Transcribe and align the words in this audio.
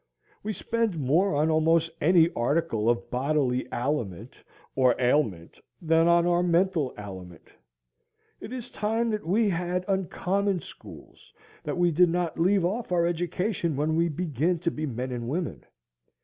We 0.41 0.51
spend 0.51 0.99
more 0.99 1.35
on 1.35 1.51
almost 1.51 1.91
any 2.01 2.33
article 2.33 2.89
of 2.89 3.11
bodily 3.11 3.71
aliment 3.71 4.35
or 4.75 4.99
ailment 4.99 5.59
than 5.79 6.07
on 6.07 6.25
our 6.25 6.41
mental 6.41 6.91
aliment. 6.97 7.51
It 8.39 8.51
is 8.51 8.71
time 8.71 9.11
that 9.11 9.27
we 9.27 9.47
had 9.49 9.85
uncommon 9.87 10.59
schools, 10.61 11.31
that 11.63 11.77
we 11.77 11.91
did 11.91 12.09
not 12.09 12.39
leave 12.39 12.65
off 12.65 12.91
our 12.91 13.05
education 13.05 13.75
when 13.75 13.95
we 13.95 14.09
begin 14.09 14.57
to 14.61 14.71
be 14.71 14.87
men 14.87 15.11
and 15.11 15.29
women. 15.29 15.65